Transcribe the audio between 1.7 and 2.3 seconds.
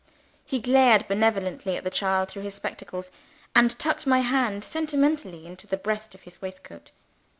at the child